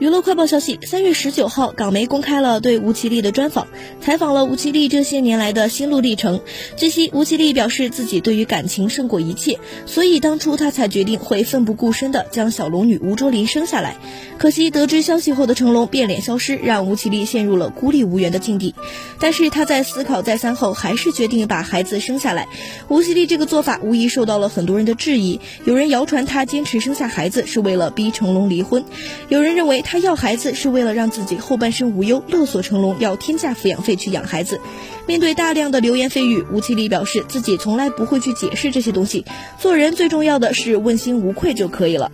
[0.00, 3.66] 娱乐快报消息：三月十九号，港媒公开了对吴绮莉的专访，
[4.00, 6.40] 采访了吴绮莉这些年来的心路历程。
[6.76, 13.96] 据悉，吴绮莉表示自己对于感情胜过一切，所以当初她才决定会奋不顾身的将小龙女吴卓林生下来。
[14.38, 18.76] 可惜得知消息后的成龙变脸消失，让吴绮莉陷入了孤立无援的境地。
[19.18, 22.46] 但是她在思考再三后，还是决定把孩子生下来。
[22.86, 28.84] 吴绮莉这个做法无疑受到了很多人的质疑，有人谣传她坚持生下孩子是为了逼成龙离婚，
[29.28, 29.82] 有人认为。
[29.90, 34.60] 她要孩子是为了让自己后半生无忧，勒索成龙要天价抚养费去养孩子。
[35.06, 39.24] 面对大量的流言蜚语，吴绮莉表示自己从来不会去解释这些东西，
[39.58, 42.12] 做人最重要的是问心无愧就可以了。